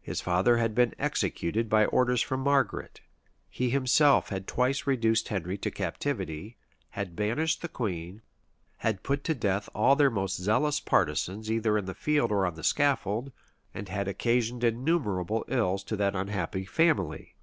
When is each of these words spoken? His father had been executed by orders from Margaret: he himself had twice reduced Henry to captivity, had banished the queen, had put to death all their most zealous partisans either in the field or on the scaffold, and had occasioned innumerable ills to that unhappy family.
His 0.00 0.20
father 0.20 0.56
had 0.56 0.74
been 0.74 0.96
executed 0.98 1.68
by 1.68 1.84
orders 1.84 2.20
from 2.20 2.40
Margaret: 2.40 3.02
he 3.48 3.70
himself 3.70 4.30
had 4.30 4.48
twice 4.48 4.84
reduced 4.84 5.28
Henry 5.28 5.56
to 5.58 5.70
captivity, 5.70 6.56
had 6.90 7.14
banished 7.14 7.62
the 7.62 7.68
queen, 7.68 8.20
had 8.78 9.04
put 9.04 9.22
to 9.22 9.32
death 9.32 9.68
all 9.72 9.94
their 9.94 10.10
most 10.10 10.38
zealous 10.38 10.80
partisans 10.80 11.52
either 11.52 11.78
in 11.78 11.84
the 11.84 11.94
field 11.94 12.32
or 12.32 12.44
on 12.46 12.56
the 12.56 12.64
scaffold, 12.64 13.30
and 13.72 13.88
had 13.88 14.08
occasioned 14.08 14.64
innumerable 14.64 15.44
ills 15.46 15.84
to 15.84 15.94
that 15.94 16.16
unhappy 16.16 16.64
family. 16.64 17.36